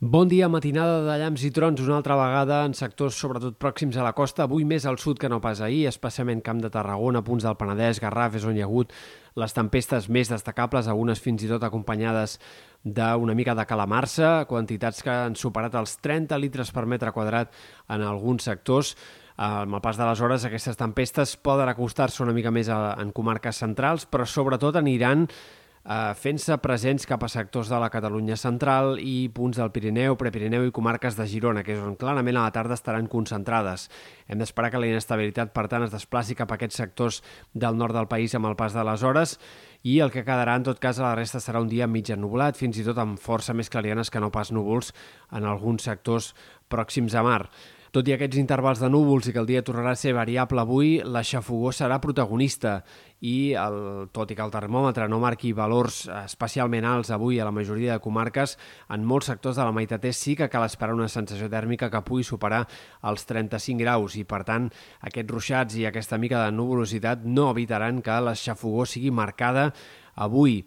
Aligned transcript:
Bon 0.00 0.28
dia, 0.30 0.46
matinada 0.46 1.00
de 1.02 1.14
llamps 1.18 1.42
i 1.42 1.48
trons 1.50 1.80
una 1.82 1.96
altra 1.96 2.14
vegada 2.14 2.60
en 2.68 2.74
sectors 2.78 3.16
sobretot 3.18 3.56
pròxims 3.58 3.96
a 3.98 4.04
la 4.06 4.12
costa, 4.14 4.44
avui 4.44 4.62
més 4.62 4.84
al 4.86 4.94
sud 5.02 5.18
que 5.18 5.26
no 5.26 5.40
pas 5.42 5.58
ahir, 5.58 5.88
especialment 5.90 6.38
Camp 6.46 6.60
de 6.62 6.70
Tarragona, 6.70 7.24
punts 7.26 7.42
del 7.42 7.56
Penedès, 7.58 7.98
Garraf, 7.98 8.36
és 8.38 8.46
on 8.46 8.54
hi 8.54 8.62
ha 8.62 8.68
hagut 8.68 8.94
les 9.34 9.56
tempestes 9.58 10.06
més 10.06 10.30
destacables, 10.30 10.86
algunes 10.86 11.18
fins 11.18 11.42
i 11.42 11.50
tot 11.50 11.66
acompanyades 11.66 12.38
d'una 12.84 13.34
mica 13.34 13.58
de 13.58 13.66
calamarsa, 13.66 14.46
quantitats 14.46 15.02
que 15.02 15.10
han 15.10 15.34
superat 15.34 15.74
els 15.74 15.98
30 15.98 16.38
litres 16.46 16.70
per 16.70 16.86
metre 16.86 17.10
quadrat 17.10 17.50
en 17.90 18.06
alguns 18.06 18.46
sectors. 18.46 18.94
Amb 19.34 19.74
el 19.74 19.82
pas 19.82 19.98
de 19.98 20.06
les 20.06 20.22
hores, 20.22 20.46
aquestes 20.46 20.78
tempestes 20.78 21.34
poden 21.42 21.74
acostar-se 21.74 22.22
una 22.22 22.38
mica 22.38 22.54
més 22.54 22.70
en 22.70 23.10
comarques 23.10 23.58
centrals, 23.66 24.06
però 24.06 24.22
sobretot 24.22 24.78
aniran 24.78 25.26
eh, 25.88 26.14
fent-se 26.14 26.56
presents 26.60 27.06
cap 27.08 27.24
a 27.24 27.30
sectors 27.32 27.70
de 27.72 27.78
la 27.80 27.88
Catalunya 27.90 28.36
central 28.36 28.98
i 29.00 29.30
punts 29.34 29.58
del 29.58 29.72
Pirineu, 29.72 30.16
Prepirineu 30.20 30.66
i 30.68 30.74
comarques 30.74 31.16
de 31.16 31.26
Girona, 31.30 31.64
que 31.64 31.74
és 31.74 31.82
on 31.82 31.96
clarament 31.96 32.36
a 32.36 32.44
la 32.46 32.54
tarda 32.54 32.76
estaran 32.76 33.08
concentrades. 33.08 33.88
Hem 34.28 34.42
d'esperar 34.42 34.70
que 34.72 34.82
la 34.82 34.90
inestabilitat, 34.90 35.54
per 35.56 35.66
tant, 35.72 35.86
es 35.86 35.94
desplaci 35.94 36.36
cap 36.38 36.52
a 36.52 36.58
aquests 36.58 36.82
sectors 36.82 37.22
del 37.54 37.78
nord 37.80 37.96
del 37.96 38.10
país 38.10 38.36
amb 38.36 38.50
el 38.50 38.58
pas 38.58 38.76
de 38.76 38.84
les 38.84 39.02
hores 39.02 39.38
i 39.82 39.98
el 40.04 40.12
que 40.12 40.26
quedarà, 40.26 40.58
en 40.58 40.68
tot 40.68 40.82
cas, 40.82 41.00
a 41.00 41.08
la 41.08 41.16
resta 41.16 41.40
serà 41.40 41.62
un 41.62 41.70
dia 41.72 41.88
mig 41.88 42.10
ennublat, 42.10 42.58
fins 42.58 42.78
i 42.78 42.84
tot 42.84 42.98
amb 42.98 43.18
força 43.20 43.54
més 43.54 43.70
clarianes 43.72 44.10
que 44.10 44.20
no 44.20 44.32
pas 44.34 44.52
núvols 44.52 44.92
en 45.32 45.48
alguns 45.48 45.88
sectors 45.88 46.34
pròxims 46.68 47.16
a 47.16 47.24
mar. 47.24 47.42
Tot 47.94 48.08
i 48.08 48.12
aquests 48.12 48.36
intervals 48.36 48.82
de 48.82 48.88
núvols 48.92 49.30
i 49.30 49.32
que 49.32 49.40
el 49.40 49.46
dia 49.48 49.62
tornarà 49.64 49.94
a 49.94 49.98
ser 49.98 50.12
variable 50.12 50.60
avui, 50.60 50.98
la 51.00 51.22
xafogó 51.24 51.70
serà 51.72 51.96
protagonista 52.02 52.82
i, 53.24 53.54
el, 53.56 53.78
tot 54.12 54.28
i 54.30 54.36
que 54.36 54.44
el 54.44 54.52
termòmetre 54.52 55.06
no 55.08 55.20
marqui 55.22 55.54
valors 55.56 56.02
especialment 56.20 56.84
alts 56.84 57.10
avui 57.16 57.40
a 57.40 57.46
la 57.48 57.54
majoria 57.54 57.96
de 57.96 58.04
comarques, 58.04 58.58
en 58.92 59.06
molts 59.08 59.30
sectors 59.32 59.56
de 59.56 59.64
la 59.64 59.72
meitat 59.72 60.04
est 60.04 60.20
sí 60.20 60.36
que 60.36 60.50
cal 60.52 60.66
esperar 60.66 60.98
una 60.98 61.08
sensació 61.08 61.48
tèrmica 61.48 61.88
que 61.88 62.04
pugui 62.04 62.26
superar 62.28 62.66
els 63.08 63.24
35 63.24 63.80
graus 63.80 64.18
i, 64.20 64.26
per 64.28 64.44
tant, 64.44 64.68
aquests 65.08 65.32
ruixats 65.32 65.80
i 65.80 65.88
aquesta 65.88 66.20
mica 66.20 66.44
de 66.44 66.52
nuvolositat 66.52 67.24
no 67.24 67.48
evitaran 67.54 68.04
que 68.04 68.20
la 68.20 68.36
xafogó 68.36 68.84
sigui 68.86 69.10
marcada 69.10 69.70
avui. 70.14 70.60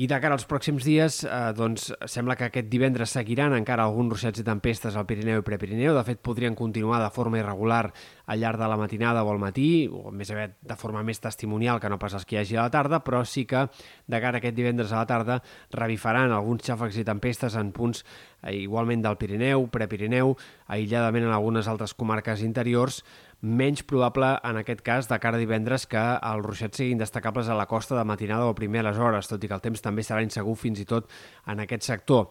I 0.00 0.06
de 0.08 0.16
cara 0.22 0.32
als 0.38 0.46
pròxims 0.48 0.86
dies, 0.88 1.18
eh, 1.24 1.52
doncs, 1.52 1.90
sembla 2.08 2.36
que 2.36 2.46
aquest 2.48 2.70
divendres 2.72 3.12
seguiran 3.12 3.52
encara 3.52 3.84
alguns 3.84 4.14
ruixats 4.14 4.40
i 4.40 4.44
tempestes 4.46 4.96
al 4.96 5.04
Pirineu 5.06 5.42
i 5.42 5.44
Prepirineu. 5.44 5.92
De 5.94 6.04
fet, 6.06 6.22
podrien 6.24 6.56
continuar 6.56 7.02
de 7.02 7.10
forma 7.12 7.38
irregular 7.42 7.92
al 8.32 8.40
llarg 8.40 8.58
de 8.60 8.68
la 8.68 8.76
matinada 8.80 9.22
o 9.24 9.30
al 9.30 9.40
matí, 9.40 9.86
o 9.86 10.10
més 10.10 10.30
aviat 10.32 10.56
de 10.64 10.76
forma 10.80 11.02
més 11.04 11.20
testimonial 11.20 11.80
que 11.80 11.90
no 11.92 11.98
pas 12.00 12.14
els 12.16 12.24
que 12.26 12.36
hi 12.36 12.40
hagi 12.42 12.56
a 12.56 12.66
la 12.66 12.72
tarda, 12.72 13.02
però 13.04 13.22
sí 13.28 13.44
que 13.48 13.66
de 14.06 14.20
cara 14.20 14.38
a 14.38 14.42
aquest 14.42 14.56
divendres 14.56 14.92
a 14.92 15.02
la 15.02 15.08
tarda 15.10 15.40
revifaran 15.76 16.32
alguns 16.32 16.64
xàfecs 16.66 17.00
i 17.02 17.04
tempestes 17.06 17.56
en 17.60 17.72
punts 17.76 18.02
eh, 18.42 18.56
igualment 18.56 19.04
del 19.04 19.18
Pirineu, 19.20 19.66
Prepirineu, 19.72 20.34
aïlladament 20.72 21.28
en 21.28 21.36
algunes 21.36 21.68
altres 21.68 21.94
comarques 21.94 22.42
interiors, 22.46 23.02
menys 23.42 23.82
probable 23.82 24.36
en 24.46 24.60
aquest 24.60 24.84
cas 24.86 25.10
de 25.10 25.18
cara 25.18 25.36
a 25.36 25.42
divendres 25.42 25.88
que 25.90 26.00
els 26.00 26.46
ruixats 26.46 26.78
siguin 26.78 27.00
destacables 27.02 27.50
a 27.50 27.58
la 27.58 27.66
costa 27.66 27.98
de 27.98 28.06
matinada 28.06 28.46
o 28.46 28.54
primer 28.54 28.84
a 28.84 28.90
les 28.90 28.98
hores, 28.98 29.28
tot 29.28 29.42
i 29.42 29.50
que 29.50 29.58
el 29.58 29.64
temps 29.64 29.82
també 29.82 30.06
serà 30.06 30.22
insegur 30.22 30.54
fins 30.56 30.80
i 30.80 30.88
tot 30.88 31.10
en 31.50 31.64
aquest 31.66 31.90
sector. 31.90 32.30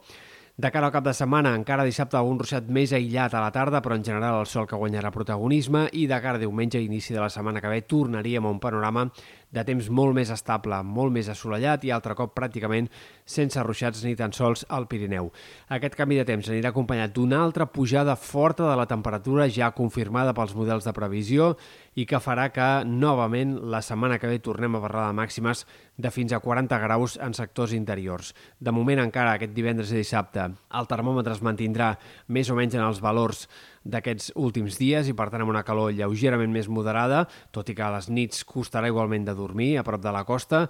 De 0.61 0.69
cara 0.69 0.85
al 0.85 0.93
cap 0.93 1.05
de 1.07 1.11
setmana, 1.17 1.55
encara 1.57 1.81
dissabte 1.87 2.19
algun 2.19 2.37
ruixat 2.37 2.67
més 2.69 2.91
aïllat 2.93 3.33
a 3.33 3.39
la 3.41 3.49
tarda, 3.55 3.79
però 3.81 3.95
en 3.97 4.03
general 4.05 4.43
el 4.43 4.45
sol 4.45 4.67
que 4.69 4.77
guanyarà 4.77 5.09
protagonisme 5.09 5.87
i 5.97 6.03
de 6.05 6.19
cara 6.21 6.37
a 6.37 6.41
diumenge, 6.43 6.77
inici 6.77 7.15
de 7.15 7.21
la 7.23 7.31
setmana 7.33 7.63
que 7.63 7.71
ve, 7.71 7.79
tornaríem 7.89 8.45
a 8.45 8.51
un 8.53 8.59
panorama 8.61 9.07
de 9.51 9.63
temps 9.67 9.89
molt 9.91 10.15
més 10.15 10.31
estable, 10.31 10.79
molt 10.83 11.13
més 11.13 11.29
assolellat 11.31 11.83
i 11.85 11.91
altre 11.91 12.15
cop 12.15 12.33
pràcticament 12.37 12.87
sense 13.27 13.61
ruixats 13.63 14.03
ni 14.05 14.15
tan 14.19 14.33
sols 14.35 14.63
al 14.69 14.87
Pirineu. 14.91 15.29
Aquest 15.75 15.97
canvi 15.99 16.19
de 16.19 16.25
temps 16.27 16.49
anirà 16.49 16.71
acompanyat 16.71 17.13
d'una 17.15 17.41
altra 17.43 17.67
pujada 17.67 18.15
forta 18.15 18.69
de 18.69 18.75
la 18.79 18.87
temperatura 18.87 19.49
ja 19.51 19.71
confirmada 19.75 20.35
pels 20.37 20.55
models 20.55 20.87
de 20.87 20.95
previsió 20.95 21.53
i 21.99 22.05
que 22.07 22.21
farà 22.23 22.47
que 22.55 22.67
novament 22.87 23.57
la 23.71 23.81
setmana 23.83 24.17
que 24.19 24.29
ve 24.31 24.39
tornem 24.39 24.77
a 24.77 24.83
parlar 24.83 25.09
de 25.09 25.17
màximes 25.17 25.65
de 26.01 26.11
fins 26.11 26.31
a 26.31 26.39
40 26.39 26.79
graus 26.79 27.17
en 27.21 27.35
sectors 27.35 27.75
interiors. 27.75 28.31
De 28.59 28.71
moment 28.71 29.03
encara 29.03 29.35
aquest 29.35 29.51
divendres 29.53 29.91
i 29.91 29.99
dissabte 29.99 30.47
el 30.79 30.87
termòmetre 30.87 31.35
es 31.35 31.43
mantindrà 31.43 31.93
més 32.27 32.49
o 32.49 32.55
menys 32.55 32.79
en 32.79 32.85
els 32.85 33.03
valors 33.03 33.45
d'aquests 33.83 34.31
últims 34.37 34.77
dies 34.77 35.09
i 35.09 35.15
per 35.17 35.27
tant 35.33 35.43
amb 35.43 35.51
una 35.53 35.65
calor 35.65 35.91
lleugerament 35.95 36.51
més 36.53 36.69
moderada, 36.69 37.25
tot 37.51 37.69
i 37.69 37.75
que 37.75 37.83
a 37.85 37.91
les 37.95 38.09
nits 38.13 38.45
costarà 38.47 38.91
igualment 38.91 39.25
de 39.25 39.35
dormir 39.41 39.73
a 39.77 39.85
prop 39.87 40.03
de 40.03 40.13
la 40.13 40.25
costa 40.25 40.67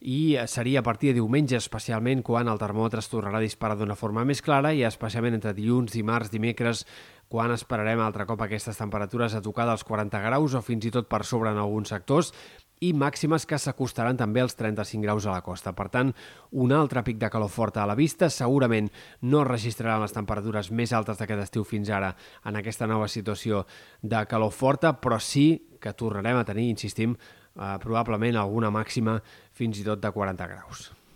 i 0.00 0.36
seria 0.46 0.78
a 0.78 0.86
partir 0.86 1.10
de 1.10 1.18
diumenge 1.18 1.58
especialment 1.58 2.22
quan 2.22 2.46
el 2.46 2.58
termòmetre 2.60 3.02
es 3.02 3.10
tornarà 3.10 3.40
a 3.40 3.42
disparar 3.42 3.78
d'una 3.78 3.98
forma 3.98 4.24
més 4.24 4.42
clara 4.42 4.70
i 4.74 4.84
especialment 4.86 5.34
entre 5.34 5.56
dilluns, 5.56 5.92
dimarts, 5.96 6.30
dimecres 6.30 6.84
quan 7.28 7.52
esperarem 7.52 8.00
altre 8.00 8.24
cop 8.28 8.40
aquestes 8.40 8.78
temperatures 8.78 9.34
a 9.34 9.42
tocar 9.42 9.66
dels 9.66 9.84
40 9.84 10.22
graus 10.22 10.54
o 10.54 10.62
fins 10.62 10.86
i 10.86 10.94
tot 10.94 11.10
per 11.10 11.24
sobre 11.26 11.50
en 11.50 11.58
alguns 11.58 11.90
sectors 11.90 12.32
i 12.80 12.92
màximes 12.94 13.42
que 13.48 13.58
s'acostaran 13.58 14.16
també 14.16 14.40
als 14.40 14.54
35 14.54 15.02
graus 15.02 15.26
a 15.26 15.32
la 15.34 15.42
costa. 15.42 15.72
Per 15.74 15.88
tant, 15.90 16.12
un 16.52 16.72
altre 16.72 17.02
pic 17.02 17.18
de 17.18 17.30
calor 17.30 17.50
forta 17.50 17.82
a 17.82 17.88
la 17.90 17.96
vista. 17.98 18.28
Segurament 18.30 18.90
no 19.22 19.42
registraran 19.44 20.04
les 20.04 20.14
temperatures 20.14 20.70
més 20.70 20.94
altes 20.94 21.18
d'aquest 21.18 21.42
estiu 21.42 21.66
fins 21.66 21.90
ara 21.90 22.14
en 22.46 22.56
aquesta 22.56 22.86
nova 22.86 23.08
situació 23.10 23.64
de 24.02 24.22
calor 24.30 24.54
forta, 24.54 24.94
però 25.00 25.18
sí 25.18 25.74
que 25.82 25.94
tornarem 25.94 26.38
a 26.38 26.46
tenir, 26.46 26.68
insistim, 26.70 27.16
eh, 27.58 27.74
probablement 27.82 28.38
alguna 28.38 28.70
màxima 28.70 29.18
fins 29.52 29.80
i 29.80 29.84
tot 29.84 30.00
de 30.00 30.10
40 30.14 30.46
graus. 30.46 30.97